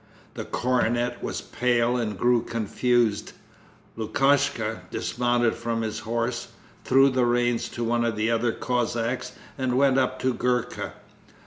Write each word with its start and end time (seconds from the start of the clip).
The 0.33 0.45
cornet 0.45 1.21
was 1.23 1.41
pale 1.41 1.95
and 1.95 2.17
grew 2.17 2.41
confused. 2.41 3.33
Lukashka 3.95 4.81
dismounted 4.89 5.53
from 5.53 5.83
his 5.83 5.99
horse, 5.99 6.47
threw 6.83 7.11
the 7.11 7.27
reins 7.27 7.69
to 7.69 7.83
one 7.83 8.03
of 8.03 8.15
the 8.15 8.31
other 8.31 8.51
Cossacks, 8.51 9.33
and 9.59 9.77
went 9.77 9.99
up 9.99 10.17
to 10.21 10.33
Gurka. 10.33 10.93